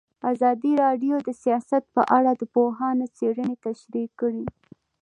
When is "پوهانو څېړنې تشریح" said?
2.53-4.09